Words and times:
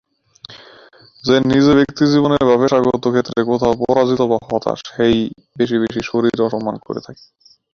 যিনি 1.23 1.45
নিজে 1.51 1.71
ব্যক্তিজীবনে 1.79 2.37
বা 2.41 2.55
পেশাগত 2.61 3.03
ক্ষেত্রে 3.05 3.39
কোথাও 3.49 3.73
পরাজিত 3.81 4.21
বা 4.23 4.37
হতাশ, 4.47 4.79
তিনিই 4.87 5.19
বেশি 5.57 5.75
বেশি 5.83 6.01
শরীর 6.09 6.35
অসম্মান 6.41 6.75
করে 6.85 6.99
থাকে। 7.05 7.23